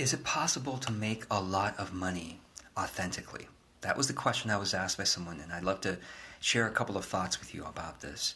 Is 0.00 0.14
it 0.14 0.24
possible 0.24 0.78
to 0.78 0.92
make 0.92 1.26
a 1.30 1.42
lot 1.42 1.78
of 1.78 1.92
money 1.92 2.40
authentically? 2.74 3.48
That 3.82 3.98
was 3.98 4.06
the 4.06 4.14
question 4.14 4.50
I 4.50 4.56
was 4.56 4.72
asked 4.72 4.96
by 4.96 5.04
someone, 5.04 5.40
and 5.40 5.52
I'd 5.52 5.62
love 5.62 5.82
to 5.82 5.98
share 6.40 6.66
a 6.66 6.70
couple 6.70 6.96
of 6.96 7.04
thoughts 7.04 7.38
with 7.38 7.54
you 7.54 7.66
about 7.66 8.00
this. 8.00 8.34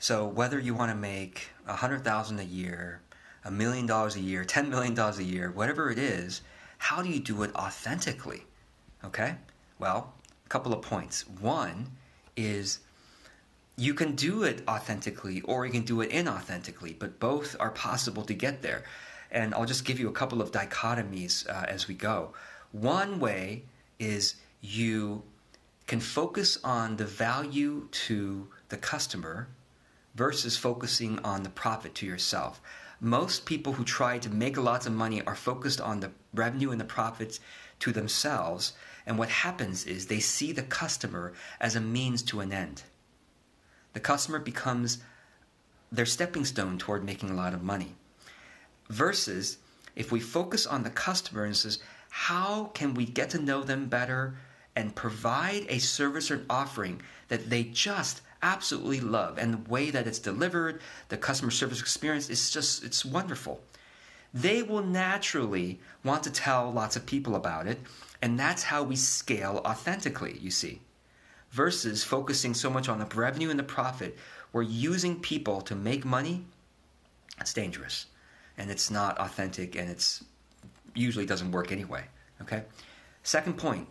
So, 0.00 0.26
whether 0.26 0.58
you 0.58 0.74
want 0.74 0.90
to 0.90 0.96
make 0.96 1.50
a 1.64 1.76
hundred 1.76 2.02
thousand 2.02 2.40
a 2.40 2.44
year, 2.44 3.02
a 3.44 3.52
million 3.52 3.86
dollars 3.86 4.16
a 4.16 4.20
year, 4.20 4.44
ten 4.44 4.68
million 4.68 4.94
dollars 4.94 5.20
a 5.20 5.22
year, 5.22 5.52
whatever 5.52 5.92
it 5.92 5.98
is, 6.00 6.40
how 6.78 7.02
do 7.02 7.08
you 7.08 7.20
do 7.20 7.44
it 7.44 7.54
authentically? 7.54 8.42
Okay? 9.04 9.36
Well, 9.78 10.12
a 10.44 10.48
couple 10.48 10.72
of 10.72 10.82
points. 10.82 11.24
One 11.38 11.86
is 12.36 12.80
you 13.76 13.94
can 13.94 14.16
do 14.16 14.42
it 14.42 14.64
authentically 14.66 15.40
or 15.42 15.66
you 15.66 15.70
can 15.70 15.84
do 15.84 16.00
it 16.00 16.10
inauthentically, 16.10 16.98
but 16.98 17.20
both 17.20 17.54
are 17.60 17.70
possible 17.70 18.24
to 18.24 18.34
get 18.34 18.60
there. 18.62 18.82
And 19.30 19.54
I'll 19.54 19.64
just 19.64 19.84
give 19.84 19.98
you 19.98 20.08
a 20.08 20.12
couple 20.12 20.40
of 20.40 20.52
dichotomies 20.52 21.48
uh, 21.48 21.66
as 21.68 21.88
we 21.88 21.94
go. 21.94 22.32
One 22.72 23.18
way 23.18 23.64
is 23.98 24.36
you 24.60 25.22
can 25.86 26.00
focus 26.00 26.58
on 26.64 26.96
the 26.96 27.04
value 27.04 27.88
to 27.90 28.48
the 28.68 28.76
customer 28.76 29.48
versus 30.14 30.56
focusing 30.56 31.18
on 31.20 31.42
the 31.42 31.50
profit 31.50 31.94
to 31.96 32.06
yourself. 32.06 32.60
Most 33.00 33.44
people 33.44 33.74
who 33.74 33.84
try 33.84 34.18
to 34.18 34.30
make 34.30 34.56
lots 34.56 34.86
of 34.86 34.92
money 34.92 35.22
are 35.22 35.34
focused 35.34 35.80
on 35.80 36.00
the 36.00 36.10
revenue 36.34 36.70
and 36.70 36.80
the 36.80 36.84
profits 36.84 37.40
to 37.80 37.92
themselves. 37.92 38.72
And 39.04 39.18
what 39.18 39.28
happens 39.28 39.84
is 39.84 40.06
they 40.06 40.20
see 40.20 40.52
the 40.52 40.62
customer 40.62 41.34
as 41.60 41.76
a 41.76 41.80
means 41.80 42.22
to 42.22 42.40
an 42.40 42.52
end. 42.52 42.82
The 43.92 44.00
customer 44.00 44.38
becomes 44.38 44.98
their 45.92 46.06
stepping 46.06 46.44
stone 46.44 46.78
toward 46.78 47.04
making 47.04 47.30
a 47.30 47.34
lot 47.34 47.54
of 47.54 47.62
money. 47.62 47.94
Versus 48.88 49.58
if 49.94 50.12
we 50.12 50.20
focus 50.20 50.66
on 50.66 50.82
the 50.82 50.90
customer 50.90 51.44
and 51.44 51.56
says, 51.56 51.78
how 52.10 52.66
can 52.74 52.94
we 52.94 53.04
get 53.04 53.30
to 53.30 53.38
know 53.38 53.62
them 53.62 53.86
better 53.86 54.36
and 54.74 54.94
provide 54.94 55.66
a 55.68 55.78
service 55.78 56.30
or 56.30 56.44
offering 56.48 57.00
that 57.28 57.50
they 57.50 57.64
just 57.64 58.20
absolutely 58.42 59.00
love 59.00 59.38
and 59.38 59.52
the 59.54 59.70
way 59.70 59.90
that 59.90 60.06
it's 60.06 60.18
delivered, 60.18 60.80
the 61.08 61.16
customer 61.16 61.50
service 61.50 61.80
experience 61.80 62.30
is 62.30 62.50
just 62.50 62.84
it's 62.84 63.04
wonderful. 63.04 63.60
They 64.34 64.62
will 64.62 64.82
naturally 64.82 65.80
want 66.04 66.22
to 66.24 66.30
tell 66.30 66.70
lots 66.70 66.96
of 66.96 67.06
people 67.06 67.36
about 67.36 67.66
it, 67.66 67.78
and 68.20 68.38
that's 68.38 68.62
how 68.62 68.82
we 68.82 68.96
scale 68.96 69.62
authentically, 69.64 70.38
you 70.40 70.50
see. 70.50 70.80
Versus 71.50 72.04
focusing 72.04 72.52
so 72.52 72.68
much 72.68 72.88
on 72.88 72.98
the 72.98 73.06
revenue 73.14 73.50
and 73.50 73.58
the 73.58 73.64
profit, 73.64 74.18
we're 74.52 74.62
using 74.62 75.20
people 75.20 75.62
to 75.62 75.74
make 75.74 76.04
money. 76.04 76.44
It's 77.40 77.54
dangerous 77.54 78.06
and 78.58 78.70
it's 78.70 78.90
not 78.90 79.18
authentic 79.18 79.76
and 79.76 79.90
it's 79.90 80.24
usually 80.94 81.26
doesn't 81.26 81.52
work 81.52 81.72
anyway. 81.72 82.04
Okay. 82.42 82.64
Second 83.22 83.58
point, 83.58 83.88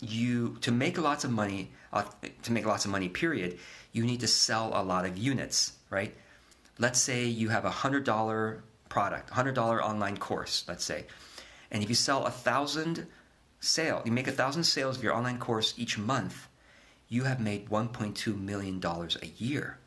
you 0.00 0.56
to 0.60 0.72
make 0.72 0.98
lots 0.98 1.24
of 1.24 1.30
money 1.30 1.70
uh, 1.92 2.04
to 2.42 2.52
make 2.52 2.66
lots 2.66 2.84
of 2.84 2.90
money. 2.90 3.08
Period. 3.08 3.58
You 3.92 4.04
need 4.04 4.20
to 4.20 4.28
sell 4.28 4.70
a 4.74 4.82
lot 4.82 5.04
of 5.04 5.18
units, 5.18 5.72
right? 5.90 6.14
Let's 6.78 7.00
say 7.00 7.24
you 7.24 7.48
have 7.48 7.64
a 7.64 7.70
hundred 7.70 8.04
dollar 8.04 8.62
product, 8.88 9.30
hundred 9.30 9.54
dollar 9.54 9.82
online 9.82 10.16
course. 10.16 10.64
Let's 10.68 10.84
say, 10.84 11.06
and 11.70 11.82
if 11.82 11.88
you 11.88 11.94
sell 11.94 12.26
a 12.26 12.30
thousand 12.30 13.06
sale, 13.60 14.02
you 14.04 14.12
make 14.12 14.28
a 14.28 14.32
thousand 14.32 14.64
sales 14.64 14.96
of 14.96 15.02
your 15.02 15.14
online 15.14 15.38
course 15.38 15.74
each 15.76 15.98
month. 15.98 16.48
You 17.08 17.24
have 17.24 17.40
made 17.40 17.68
1.2 17.68 18.40
million 18.40 18.78
dollars 18.78 19.16
a 19.20 19.26
year. 19.26 19.78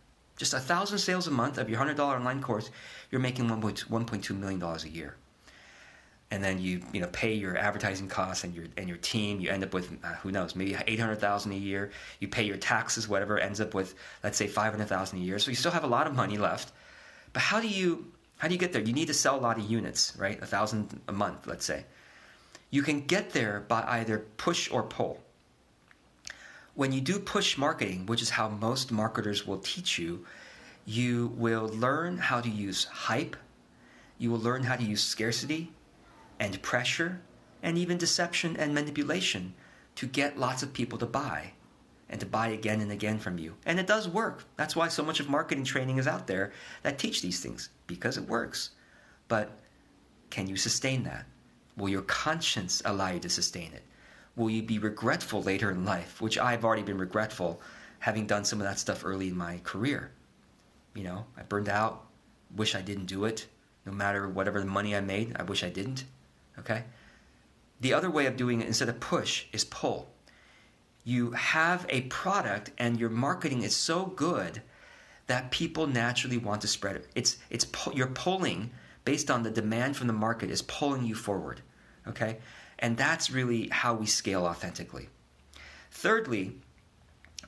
Just 0.44 0.54
a 0.54 0.60
thousand 0.60 0.98
sales 0.98 1.26
a 1.28 1.32
month 1.32 1.58
of 1.58 1.70
your 1.70 1.78
hundred 1.78 1.96
dollar 1.96 2.18
online 2.18 2.42
course, 2.42 2.70
you're 3.10 3.22
making 3.22 3.48
1.2 3.48 4.38
million 4.38 4.60
dollars 4.60 4.84
a 4.84 4.90
year. 4.90 5.16
And 6.32 6.44
then 6.44 6.60
you 6.60 6.82
you 6.92 7.00
know 7.00 7.08
pay 7.14 7.34
your 7.34 7.58
advertising 7.58 8.10
costs 8.10 8.44
and 8.44 8.54
your 8.54 8.66
and 8.76 8.90
your 8.90 8.98
team. 8.98 9.40
You 9.40 9.52
end 9.52 9.64
up 9.64 9.74
with 9.74 9.90
uh, 10.04 10.16
who 10.16 10.34
knows 10.34 10.54
maybe 10.54 10.76
eight 10.86 11.00
hundred 11.00 11.22
thousand 11.22 11.54
a 11.54 11.56
year. 11.56 11.92
You 12.20 12.28
pay 12.28 12.44
your 12.44 12.58
taxes, 12.58 13.08
whatever 13.08 13.40
ends 13.40 13.62
up 13.62 13.74
with 13.74 13.96
let's 14.22 14.38
say 14.38 14.48
five 14.48 14.74
hundred 14.74 14.90
thousand 14.90 15.20
a 15.20 15.22
year. 15.22 15.40
So 15.40 15.50
you 15.50 15.56
still 15.56 15.72
have 15.72 15.86
a 15.86 15.94
lot 15.96 16.08
of 16.08 16.14
money 16.14 16.38
left. 16.38 16.74
But 17.32 17.42
how 17.42 17.62
do 17.62 17.70
you 17.70 18.12
how 18.38 18.50
do 18.50 18.54
you 18.54 18.60
get 18.60 18.74
there? 18.74 18.82
You 18.82 18.92
need 18.92 19.08
to 19.08 19.14
sell 19.14 19.40
a 19.40 19.44
lot 19.48 19.58
of 19.58 19.72
units, 19.72 20.14
right? 20.18 20.42
A 20.42 20.46
thousand 20.46 21.00
a 21.08 21.14
month, 21.14 21.48
let's 21.48 21.64
say. 21.64 21.86
You 22.70 22.82
can 22.82 23.06
get 23.06 23.30
there 23.30 23.62
by 23.66 23.82
either 23.88 24.26
push 24.36 24.70
or 24.70 24.84
pull 24.84 25.24
when 26.76 26.92
you 26.92 27.02
do 27.02 27.20
push 27.20 27.58
marketing, 27.58 28.06
which 28.06 28.22
is 28.22 28.32
how 28.32 28.50
most 28.50 28.92
marketers 28.92 29.46
will 29.46 29.60
teach 29.60 30.00
you, 30.00 30.26
you 30.86 31.28
will 31.36 31.68
learn 31.68 32.18
how 32.18 32.42
to 32.42 32.50
use 32.50 32.86
hype, 32.86 33.36
you 34.18 34.32
will 34.32 34.40
learn 34.40 34.64
how 34.64 34.76
to 34.76 34.84
use 34.84 35.04
scarcity 35.04 35.72
and 36.40 36.62
pressure 36.62 37.22
and 37.62 37.78
even 37.78 37.98
deception 37.98 38.56
and 38.58 38.74
manipulation 38.74 39.54
to 39.96 40.08
get 40.08 40.40
lots 40.40 40.64
of 40.64 40.74
people 40.74 40.98
to 40.98 41.06
buy 41.06 41.52
and 42.10 42.20
to 42.20 42.26
buy 42.26 42.50
again 42.50 42.82
and 42.82 42.92
again 42.92 43.20
from 43.20 43.38
you. 43.38 43.56
And 43.66 43.80
it 43.80 43.88
does 43.88 44.10
work. 44.10 44.44
That's 44.58 44.76
why 44.76 44.88
so 44.88 45.04
much 45.04 45.20
of 45.20 45.30
marketing 45.30 45.64
training 45.64 45.98
is 45.98 46.08
out 46.08 46.28
there 46.28 46.52
that 46.82 47.00
teach 47.00 47.22
these 47.22 47.40
things 47.40 47.70
because 47.88 48.18
it 48.18 48.28
works. 48.28 48.72
But 49.28 49.52
can 50.30 50.48
you 50.48 50.58
sustain 50.58 51.04
that? 51.04 51.26
Will 51.78 51.90
your 51.90 52.02
conscience 52.04 52.82
allow 52.86 53.12
you 53.12 53.20
to 53.20 53.30
sustain 53.30 53.72
it? 53.74 53.84
Will 54.36 54.50
you 54.50 54.64
be 54.64 54.80
regretful 54.80 55.44
later 55.44 55.72
in 55.72 55.86
life? 55.86 56.22
Which 56.22 56.38
I've 56.38 56.66
already 56.66 56.84
been 56.84 56.98
regretful 56.98 57.62
having 58.00 58.26
done 58.26 58.44
some 58.44 58.60
of 58.60 58.68
that 58.68 58.80
stuff 58.80 59.06
early 59.06 59.30
in 59.30 59.38
my 59.38 59.60
career. 59.64 60.12
You 60.94 61.04
know, 61.04 61.26
I 61.38 61.44
burned 61.44 61.70
out, 61.70 62.06
wish 62.56 62.76
I 62.76 62.82
didn't 62.82 63.06
do 63.06 63.26
it. 63.26 63.48
No 63.86 63.92
matter 63.92 64.28
whatever 64.28 64.60
the 64.60 64.66
money 64.66 64.96
I 64.96 65.02
made, 65.02 65.36
I 65.38 65.44
wish 65.44 65.64
I 65.64 65.70
didn't. 65.70 66.06
Okay? 66.60 66.84
The 67.80 67.94
other 67.94 68.10
way 68.10 68.26
of 68.26 68.38
doing 68.38 68.62
it 68.62 68.68
instead 68.68 68.90
of 68.90 69.00
push 69.00 69.46
is 69.52 69.66
pull. 69.66 70.10
You 71.04 71.32
have 71.32 71.86
a 71.90 72.02
product 72.02 72.72
and 72.78 73.00
your 73.00 73.10
marketing 73.10 73.64
is 73.64 73.76
so 73.76 74.06
good 74.06 74.62
that 75.28 75.52
people 75.52 75.88
naturally 75.88 76.38
want 76.38 76.62
to 76.62 76.68
spread 76.68 76.96
it. 76.96 77.08
It's 77.16 77.38
it's 77.50 77.66
you're 77.94 78.08
pulling 78.08 78.72
based 79.06 79.30
on 79.30 79.44
the 79.44 79.52
demand 79.52 79.98
from 79.98 80.08
the 80.08 80.14
market 80.14 80.50
is 80.50 80.62
pulling 80.62 81.04
you 81.04 81.16
forward. 81.16 81.62
Okay? 82.08 82.38
And 82.84 82.98
that's 82.98 83.32
really 83.32 83.70
how 83.70 83.94
we 83.94 84.06
scale 84.06 84.46
authentically. 84.46 85.08
Thirdly, 85.90 86.58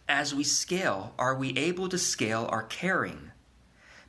as 0.07 0.33
we 0.33 0.45
scale, 0.45 1.13
are 1.19 1.35
we 1.35 1.49
able 1.57 1.89
to 1.89 1.97
scale 1.97 2.47
our 2.49 2.63
caring? 2.63 3.31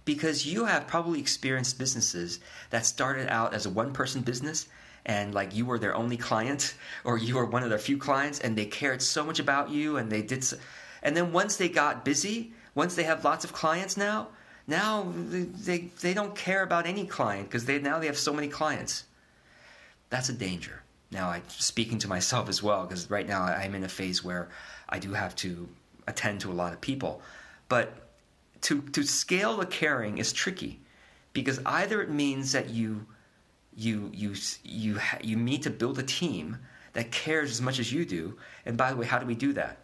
Because 0.04 0.46
you 0.46 0.66
have 0.66 0.86
probably 0.86 1.18
experienced 1.18 1.80
businesses 1.80 2.38
that 2.70 2.86
started 2.86 3.28
out 3.28 3.54
as 3.54 3.66
a 3.66 3.70
one 3.70 3.92
person 3.92 4.22
business 4.22 4.68
and 5.04 5.34
like 5.34 5.52
you 5.52 5.66
were 5.66 5.80
their 5.80 5.96
only 5.96 6.16
client 6.16 6.74
or 7.04 7.18
you 7.18 7.34
were 7.34 7.44
one 7.44 7.64
of 7.64 7.70
their 7.70 7.78
few 7.78 7.98
clients 7.98 8.38
and 8.38 8.56
they 8.56 8.66
cared 8.66 9.02
so 9.02 9.24
much 9.24 9.40
about 9.40 9.68
you 9.68 9.96
and 9.96 10.10
they 10.12 10.22
did 10.22 10.44
so, 10.44 10.56
and 11.02 11.16
then 11.16 11.32
once 11.32 11.56
they 11.56 11.68
got 11.68 12.04
busy 12.04 12.52
once 12.76 12.94
they 12.94 13.04
have 13.04 13.24
lots 13.24 13.44
of 13.44 13.52
clients 13.52 13.96
now 13.96 14.28
now 14.66 15.12
they, 15.28 15.42
they, 15.42 15.78
they 16.02 16.14
don't 16.14 16.34
care 16.34 16.62
about 16.62 16.86
any 16.86 17.06
client 17.06 17.48
because 17.48 17.64
they 17.64 17.78
now 17.78 17.98
they 17.98 18.06
have 18.06 18.18
so 18.18 18.32
many 18.32 18.48
clients 18.48 19.04
that's 20.10 20.28
a 20.28 20.32
danger 20.32 20.82
now 21.10 21.28
I'm 21.30 21.48
speaking 21.48 21.98
to 21.98 22.08
myself 22.08 22.48
as 22.48 22.62
well 22.62 22.84
because 22.84 23.10
right 23.10 23.26
now 23.26 23.42
I'm 23.42 23.74
in 23.74 23.84
a 23.84 23.88
phase 23.88 24.24
where 24.24 24.48
I 24.88 24.98
do 24.98 25.12
have 25.12 25.36
to 25.36 25.68
attend 26.06 26.40
to 26.40 26.52
a 26.52 26.54
lot 26.54 26.72
of 26.72 26.80
people. 26.80 27.22
But 27.68 28.08
to 28.62 28.82
to 28.82 29.02
scale 29.02 29.56
the 29.56 29.66
caring 29.66 30.18
is 30.18 30.32
tricky 30.32 30.80
because 31.32 31.60
either 31.64 32.02
it 32.02 32.10
means 32.10 32.52
that 32.52 32.70
you 32.70 33.06
you 33.74 34.10
you 34.12 34.34
you 34.64 34.98
you 35.22 35.36
need 35.36 35.62
to 35.62 35.70
build 35.70 35.98
a 35.98 36.02
team 36.02 36.58
that 36.94 37.12
cares 37.12 37.50
as 37.50 37.60
much 37.60 37.78
as 37.78 37.92
you 37.92 38.04
do. 38.04 38.36
And 38.64 38.76
by 38.76 38.90
the 38.90 38.96
way, 38.96 39.06
how 39.06 39.18
do 39.18 39.26
we 39.26 39.34
do 39.34 39.52
that? 39.52 39.78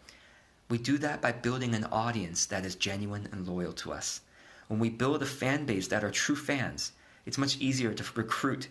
We 0.70 0.78
do 0.78 0.96
that 0.98 1.20
by 1.20 1.32
building 1.32 1.74
an 1.74 1.84
audience 1.84 2.46
that 2.46 2.64
is 2.64 2.74
genuine 2.74 3.28
and 3.32 3.46
loyal 3.46 3.74
to 3.74 3.92
us. 3.92 4.22
When 4.68 4.80
we 4.80 4.88
build 4.88 5.22
a 5.22 5.26
fan 5.26 5.66
base 5.66 5.88
that 5.88 6.02
are 6.02 6.10
true 6.10 6.36
fans, 6.36 6.92
it's 7.26 7.36
much 7.36 7.58
easier 7.58 7.92
to 7.92 8.04
recruit 8.14 8.68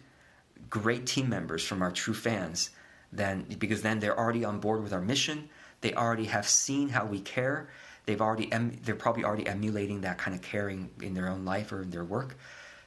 great 0.71 1.05
team 1.05 1.29
members 1.29 1.63
from 1.63 1.84
our 1.84 1.91
true 1.91 2.16
fans 2.16 2.72
then 3.13 3.46
because 3.59 3.81
then 3.81 3.99
they're 3.99 4.17
already 4.17 4.43
on 4.43 4.59
board 4.59 4.81
with 4.81 4.93
our 4.93 5.01
mission. 5.01 5.49
They 5.81 5.93
already 5.93 6.25
have 6.25 6.47
seen 6.47 6.90
how 6.90 7.05
we 7.05 7.19
care. 7.19 7.69
They've 8.05 8.22
already 8.22 8.51
em- 8.51 8.79
they're 8.84 8.96
probably 8.96 9.23
already 9.23 9.46
emulating 9.46 10.01
that 10.01 10.17
kind 10.17 10.34
of 10.35 10.41
caring 10.41 10.90
in 11.01 11.13
their 11.13 11.28
own 11.28 11.46
life 11.46 11.72
or 11.72 11.81
in 11.81 11.91
their 11.91 12.05
work. 12.05 12.37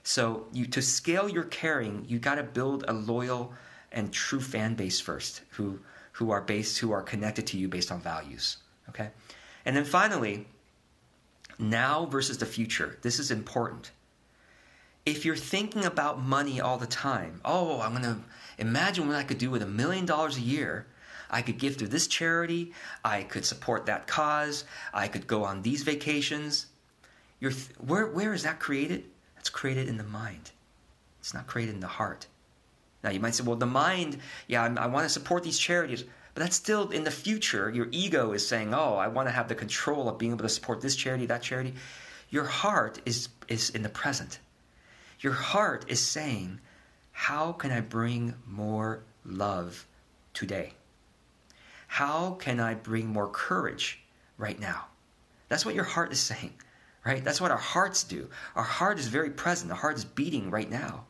So 0.03 0.47
you 0.53 0.67
to 0.67 0.82
scale 0.82 1.29
your 1.29 1.44
caring 1.44 2.05
you 2.09 2.19
got 2.19 2.37
to 2.37 2.43
build 2.43 2.85
a 2.88 2.93
loyal 2.93 3.53
and 3.93 4.12
true 4.12 4.41
fan 4.41 4.75
base 4.75 5.00
first 5.00 5.43
who 5.50 5.79
who 6.12 6.31
are 6.31 6.41
based 6.41 6.79
who 6.79 6.91
are 6.93 7.03
connected 7.03 7.47
to 7.49 7.59
you 7.59 7.69
based 7.69 7.93
on 7.93 8.00
values 8.00 8.59
okay? 8.88 9.11
And 9.64 9.76
then 9.76 9.85
finally 9.85 10.47
now 11.59 12.06
versus 12.06 12.38
the 12.38 12.47
future. 12.47 12.99
This 13.03 13.19
is 13.19 13.31
important 13.31 13.91
if 15.06 15.25
you're 15.25 15.37
thinking 15.37 15.85
about 15.85 16.23
money 16.23 16.61
all 16.61 16.79
the 16.79 16.87
time, 16.87 17.41
oh, 17.45 17.81
I'm 17.81 17.93
going 17.93 18.05
to 18.05 18.17
imagine 18.59 19.06
what 19.06 19.17
I 19.17 19.23
could 19.23 19.39
do 19.39 19.51
with 19.51 19.62
a 19.62 19.67
million 19.67 20.06
dollars 20.06 20.39
a 20.39 20.41
year. 20.41 20.87
I 21.31 21.43
could 21.43 21.59
give 21.59 21.77
to 21.79 21.89
this 21.89 22.06
charity. 22.06 22.73
I 23.05 23.23
could 23.23 23.45
support 23.45 23.87
that 23.87 24.06
cause. 24.06 24.65
I 24.95 25.09
could 25.09 25.27
go 25.27 25.45
on 25.45 25.62
these 25.62 25.83
vacations. 25.83 26.67
Th- 27.41 27.55
where, 27.79 28.06
where 28.06 28.33
is 28.33 28.45
that 28.45 28.61
created? 28.61 29.05
That's 29.37 29.51
created 29.51 29.89
in 29.89 29.99
the 29.99 30.05
mind. 30.05 30.53
It's 31.21 31.35
not 31.35 31.47
created 31.47 31.75
in 31.75 31.81
the 31.81 31.87
heart. 31.87 32.27
Now, 33.03 33.11
you 33.11 33.21
might 33.21 33.35
say, 33.35 33.45
well, 33.45 33.57
the 33.57 33.67
mind, 33.67 34.19
yeah, 34.47 34.62
I, 34.62 34.85
I 34.85 34.87
want 34.87 35.05
to 35.05 35.11
support 35.11 35.43
these 35.43 35.59
charities. 35.59 36.05
But 36.35 36.43
that's 36.43 36.57
still 36.57 36.89
in 36.89 37.05
the 37.05 37.11
future. 37.11 37.71
Your 37.71 37.89
ego 37.91 38.33
is 38.33 38.47
saying, 38.47 38.73
oh, 38.73 38.95
I 38.97 39.09
want 39.09 39.29
to 39.29 39.33
have 39.33 39.49
the 39.49 39.55
control 39.55 40.09
of 40.09 40.19
being 40.19 40.33
able 40.33 40.43
to 40.43 40.49
support 40.49 40.81
this 40.81 40.97
charity, 40.97 41.27
that 41.27 41.43
charity. 41.43 41.75
Your 42.31 42.45
heart 42.45 43.00
is, 43.05 43.29
is 43.49 43.71
in 43.71 43.83
the 43.83 43.89
present. 43.91 44.39
Your 45.20 45.32
heart 45.32 45.84
is 45.88 46.00
saying, 46.00 46.61
how 47.12 47.52
can 47.52 47.70
I 47.70 47.81
bring 47.81 48.34
more 48.46 49.05
love 49.25 49.87
today? 50.32 50.75
How 51.87 52.32
can 52.32 52.58
I 52.61 52.75
bring 52.75 53.06
more 53.06 53.28
courage 53.28 54.00
right 54.37 54.58
now? 54.58 54.87
That's 55.49 55.64
what 55.64 55.75
your 55.75 55.84
heart 55.84 56.11
is 56.12 56.20
saying, 56.20 56.55
right? 57.05 57.22
That's 57.22 57.40
what 57.40 57.50
our 57.52 57.56
hearts 57.56 58.02
do. 58.02 58.28
Our 58.56 58.64
heart 58.64 58.99
is 58.99 59.06
very 59.06 59.31
present. 59.31 59.70
Our 59.70 59.76
heart 59.76 59.96
is 59.96 60.05
beating 60.05 60.50
right 60.50 60.69
now. 60.69 61.05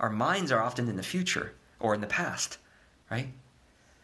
Our 0.00 0.10
minds 0.10 0.50
are 0.50 0.60
often 0.60 0.88
in 0.88 0.96
the 0.96 1.02
future 1.02 1.52
or 1.78 1.94
in 1.94 2.00
the 2.00 2.06
past, 2.06 2.58
right? 3.10 3.28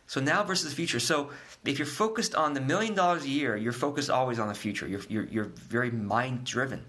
So 0.06 0.20
now 0.20 0.44
versus 0.44 0.70
the 0.70 0.76
future. 0.76 1.00
So 1.00 1.30
if 1.64 1.78
you're 1.78 1.86
focused 1.86 2.34
on 2.34 2.54
the 2.54 2.60
million 2.60 2.94
dollars 2.94 3.24
a 3.24 3.28
year, 3.28 3.56
you're 3.56 3.72
focused 3.72 4.10
always 4.10 4.38
on 4.38 4.48
the 4.48 4.54
future. 4.54 4.86
You're, 4.86 5.00
you're, 5.08 5.24
you're 5.24 5.44
very 5.44 5.90
mind 5.90 6.44
driven. 6.44 6.84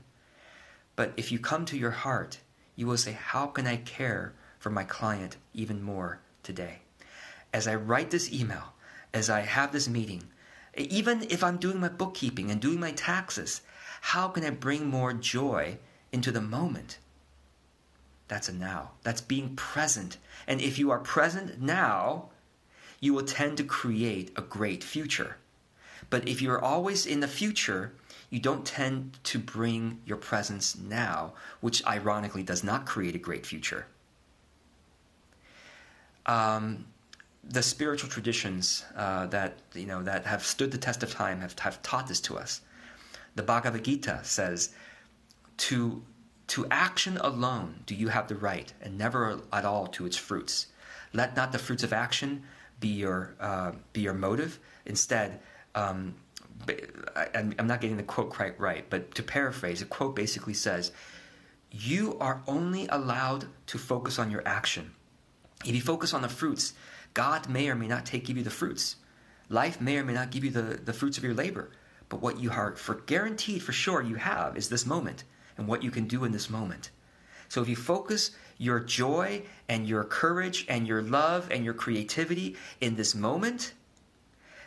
But 0.95 1.13
if 1.17 1.31
you 1.31 1.39
come 1.39 1.65
to 1.65 1.77
your 1.77 1.91
heart, 1.91 2.39
you 2.75 2.87
will 2.87 2.97
say, 2.97 3.13
How 3.13 3.47
can 3.47 3.67
I 3.67 3.77
care 3.77 4.33
for 4.59 4.69
my 4.69 4.83
client 4.83 5.37
even 5.53 5.81
more 5.81 6.19
today? 6.43 6.79
As 7.53 7.67
I 7.67 7.75
write 7.75 8.11
this 8.11 8.31
email, 8.31 8.73
as 9.13 9.29
I 9.29 9.41
have 9.41 9.71
this 9.71 9.87
meeting, 9.87 10.23
even 10.75 11.23
if 11.29 11.43
I'm 11.43 11.57
doing 11.57 11.79
my 11.79 11.89
bookkeeping 11.89 12.49
and 12.49 12.59
doing 12.59 12.79
my 12.79 12.91
taxes, 12.91 13.61
how 14.01 14.27
can 14.27 14.43
I 14.43 14.49
bring 14.49 14.87
more 14.87 15.13
joy 15.13 15.77
into 16.11 16.31
the 16.31 16.41
moment? 16.41 16.97
That's 18.27 18.49
a 18.49 18.53
now. 18.53 18.91
That's 19.03 19.21
being 19.21 19.55
present. 19.55 20.17
And 20.47 20.61
if 20.61 20.79
you 20.79 20.89
are 20.91 20.99
present 20.99 21.61
now, 21.61 22.29
you 22.99 23.13
will 23.13 23.23
tend 23.23 23.57
to 23.57 23.63
create 23.63 24.31
a 24.35 24.41
great 24.41 24.83
future. 24.83 25.37
But 26.09 26.27
if 26.27 26.41
you're 26.41 26.63
always 26.63 27.05
in 27.05 27.19
the 27.19 27.27
future, 27.27 27.93
you 28.33 28.39
don't 28.39 28.65
tend 28.65 29.19
to 29.23 29.37
bring 29.37 29.99
your 30.07 30.17
presence 30.17 30.75
now, 30.75 31.33
which 31.61 31.85
ironically 31.85 32.41
does 32.41 32.63
not 32.63 32.83
create 32.83 33.13
a 33.13 33.19
great 33.19 33.45
future. 33.45 33.85
Um, 36.25 36.87
the 37.43 37.61
spiritual 37.61 38.09
traditions 38.09 38.85
uh, 38.95 39.27
that 39.27 39.59
you 39.75 39.85
know 39.85 40.01
that 40.01 40.25
have 40.25 40.43
stood 40.43 40.71
the 40.71 40.79
test 40.79 41.03
of 41.03 41.11
time 41.11 41.41
have, 41.41 41.59
have 41.59 41.83
taught 41.83 42.07
this 42.07 42.19
to 42.21 42.35
us. 42.35 42.61
The 43.35 43.43
Bhagavad 43.43 43.83
Gita 43.83 44.21
says, 44.23 44.71
"To 45.57 46.01
to 46.47 46.65
action 46.71 47.17
alone 47.17 47.83
do 47.85 47.93
you 47.93 48.07
have 48.07 48.27
the 48.27 48.35
right, 48.35 48.73
and 48.81 48.97
never 48.97 49.41
at 49.51 49.63
all 49.63 49.85
to 49.87 50.07
its 50.07 50.17
fruits. 50.17 50.67
Let 51.13 51.35
not 51.35 51.51
the 51.51 51.59
fruits 51.59 51.83
of 51.83 51.93
action 51.93 52.41
be 52.79 52.87
your 52.87 53.35
uh, 53.39 53.73
be 53.91 54.01
your 54.01 54.15
motive. 54.15 54.57
Instead, 54.87 55.39
um, 55.75 56.15
I'm 57.35 57.67
not 57.67 57.81
getting 57.81 57.97
the 57.97 58.03
quote 58.03 58.29
quite 58.29 58.59
right, 58.59 58.89
but 58.89 59.13
to 59.15 59.23
paraphrase, 59.23 59.79
the 59.79 59.85
quote 59.85 60.15
basically 60.15 60.53
says, 60.53 60.91
"You 61.71 62.17
are 62.19 62.41
only 62.47 62.87
allowed 62.87 63.47
to 63.67 63.77
focus 63.77 64.19
on 64.19 64.31
your 64.31 64.47
action. 64.47 64.93
If 65.65 65.75
you 65.75 65.81
focus 65.81 66.13
on 66.13 66.21
the 66.21 66.29
fruits, 66.29 66.73
God 67.13 67.49
may 67.49 67.69
or 67.69 67.75
may 67.75 67.87
not 67.87 68.05
take 68.05 68.25
give 68.25 68.37
you 68.37 68.43
the 68.43 68.49
fruits. 68.49 68.97
Life 69.49 69.79
may 69.79 69.97
or 69.97 70.03
may 70.03 70.13
not 70.13 70.31
give 70.31 70.43
you 70.43 70.51
the, 70.51 70.61
the 70.61 70.93
fruits 70.93 71.17
of 71.17 71.23
your 71.23 71.33
labor. 71.33 71.71
But 72.09 72.21
what 72.21 72.39
you 72.39 72.51
are 72.51 72.75
for 72.75 72.95
guaranteed 72.95 73.63
for 73.63 73.71
sure 73.71 74.01
you 74.01 74.15
have 74.15 74.57
is 74.57 74.69
this 74.69 74.85
moment 74.85 75.23
and 75.57 75.67
what 75.67 75.83
you 75.83 75.91
can 75.91 76.07
do 76.07 76.23
in 76.23 76.31
this 76.31 76.49
moment. 76.49 76.91
So 77.49 77.61
if 77.61 77.69
you 77.69 77.75
focus 77.75 78.31
your 78.57 78.79
joy 78.79 79.43
and 79.69 79.87
your 79.87 80.03
courage 80.03 80.65
and 80.69 80.87
your 80.87 81.01
love 81.01 81.49
and 81.51 81.63
your 81.63 81.73
creativity 81.73 82.55
in 82.81 82.95
this 82.95 83.13
moment, 83.13 83.73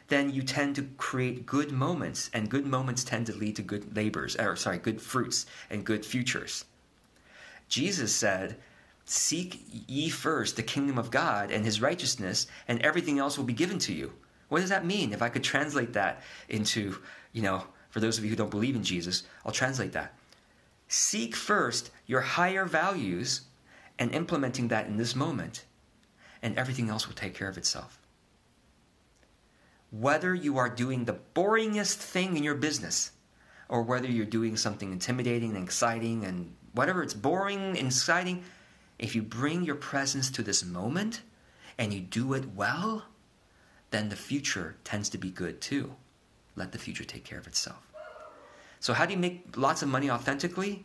then 0.09 0.33
you 0.33 0.43
tend 0.43 0.77
to 0.77 0.89
create 0.97 1.47
good 1.47 1.73
moments, 1.73 2.31
and 2.33 2.51
good 2.51 2.67
moments 2.67 3.03
tend 3.03 3.27
to 3.27 3.35
lead 3.35 3.57
to 3.57 3.63
good 3.63 3.97
labors, 3.97 4.37
or 4.37 4.57
sorry, 4.57 4.79
good 4.79 5.01
fruits 5.01 5.47
and 5.69 5.85
good 5.85 6.07
futures. 6.07 6.65
Jesus 7.69 8.15
said, 8.15 8.57
Seek 9.05 9.65
ye 9.87 10.09
first 10.09 10.57
the 10.57 10.63
kingdom 10.63 10.99
of 10.99 11.11
God 11.11 11.51
and 11.51 11.65
his 11.65 11.81
righteousness, 11.81 12.47
and 12.67 12.81
everything 12.83 13.19
else 13.19 13.37
will 13.37 13.45
be 13.45 13.53
given 13.53 13.79
to 13.81 13.93
you. 13.93 14.13
What 14.49 14.61
does 14.61 14.71
that 14.71 14.85
mean? 14.85 15.13
If 15.13 15.23
I 15.23 15.29
could 15.29 15.45
translate 15.45 15.93
that 15.95 16.23
into, 16.49 16.97
you 17.33 17.43
know, 17.43 17.65
for 17.91 18.01
those 18.01 18.19
of 18.19 18.25
you 18.25 18.31
who 18.31 18.37
don't 18.37 18.51
believe 18.51 18.77
in 18.77 18.85
Jesus, 18.85 19.25
I'll 19.45 19.53
translate 19.53 19.93
that. 19.93 20.15
Seek 20.89 21.35
first 21.35 21.91
your 22.07 22.21
higher 22.21 22.65
values 22.65 23.43
and 23.99 24.13
implementing 24.13 24.69
that 24.69 24.87
in 24.87 24.97
this 24.97 25.17
moment, 25.17 25.65
and 26.43 26.57
everything 26.57 26.91
else 26.91 27.09
will 27.09 27.15
take 27.15 27.35
care 27.35 27.49
of 27.49 27.59
itself. 27.59 27.99
Whether 29.91 30.35
you 30.35 30.59
are 30.59 30.69
doing 30.69 31.05
the 31.05 31.19
boringest 31.35 31.97
thing 31.97 32.37
in 32.37 32.43
your 32.43 32.55
business, 32.55 33.13
or 33.69 33.83
whether 33.83 34.09
you're 34.09 34.27
doing 34.27 34.57
something 34.57 34.93
intimidating 34.93 35.57
and 35.57 35.65
exciting 35.65 36.25
and 36.25 36.55
whatever 36.73 37.03
it's 37.03 37.15
boring, 37.15 37.77
and 37.77 37.87
exciting, 37.87 38.45
if 38.99 39.15
you 39.15 39.23
bring 39.23 39.63
your 39.63 39.75
presence 39.75 40.31
to 40.31 40.43
this 40.43 40.65
moment 40.65 41.23
and 41.79 41.93
you 41.93 42.01
do 42.01 42.35
it 42.35 42.55
well, 42.55 43.05
then 43.91 44.09
the 44.09 44.17
future 44.17 44.77
tends 44.85 45.09
to 45.11 45.19
be 45.19 45.31
good 45.31 45.61
too. 45.61 45.95
Let 46.55 46.73
the 46.73 46.79
future 46.79 47.05
take 47.05 47.25
care 47.25 47.39
of 47.39 47.47
itself. 47.47 47.87
So, 48.81 48.93
how 48.93 49.07
do 49.07 49.13
you 49.13 49.19
make 49.19 49.57
lots 49.57 49.83
of 49.83 49.89
money 49.89 50.11
authentically? 50.11 50.85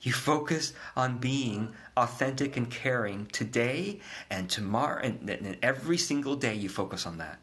You 0.00 0.12
focus 0.32 0.72
on 0.96 1.18
being 1.18 1.72
authentic 1.96 2.56
and 2.56 2.70
caring 2.70 3.26
today 3.26 4.00
and 4.30 4.48
tomorrow, 4.48 5.00
and, 5.02 5.28
and 5.28 5.56
every 5.62 5.98
single 5.98 6.36
day 6.36 6.54
you 6.54 6.68
focus 6.68 7.06
on 7.06 7.18
that. 7.18 7.38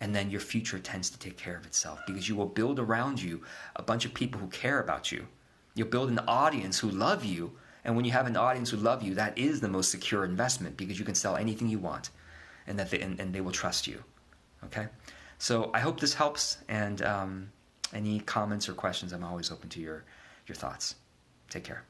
And 0.00 0.14
then 0.14 0.30
your 0.30 0.40
future 0.40 0.78
tends 0.78 1.10
to 1.10 1.18
take 1.18 1.36
care 1.36 1.56
of 1.56 1.66
itself 1.66 2.00
because 2.06 2.28
you 2.28 2.36
will 2.36 2.46
build 2.46 2.78
around 2.78 3.22
you 3.22 3.42
a 3.76 3.82
bunch 3.82 4.04
of 4.04 4.14
people 4.14 4.40
who 4.40 4.48
care 4.48 4.80
about 4.80 5.12
you. 5.12 5.26
You'll 5.74 5.88
build 5.88 6.10
an 6.10 6.20
audience 6.26 6.78
who 6.78 6.90
love 6.90 7.24
you. 7.24 7.52
And 7.84 7.96
when 7.96 8.04
you 8.04 8.12
have 8.12 8.26
an 8.26 8.36
audience 8.36 8.70
who 8.70 8.76
love 8.76 9.02
you, 9.02 9.14
that 9.14 9.36
is 9.36 9.60
the 9.60 9.68
most 9.68 9.90
secure 9.90 10.24
investment 10.24 10.76
because 10.76 10.98
you 10.98 11.04
can 11.04 11.14
sell 11.14 11.36
anything 11.36 11.68
you 11.68 11.78
want 11.78 12.10
and, 12.66 12.78
that 12.78 12.90
they, 12.90 13.00
and, 13.00 13.18
and 13.20 13.32
they 13.32 13.40
will 13.40 13.52
trust 13.52 13.86
you. 13.86 14.02
Okay? 14.64 14.86
So 15.38 15.70
I 15.74 15.80
hope 15.80 16.00
this 16.00 16.14
helps. 16.14 16.58
And 16.68 17.02
um, 17.02 17.52
any 17.92 18.20
comments 18.20 18.68
or 18.68 18.72
questions, 18.72 19.12
I'm 19.12 19.24
always 19.24 19.50
open 19.50 19.68
to 19.70 19.80
your, 19.80 20.04
your 20.46 20.56
thoughts. 20.56 20.96
Take 21.50 21.64
care. 21.64 21.84